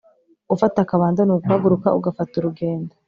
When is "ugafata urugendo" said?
1.97-2.91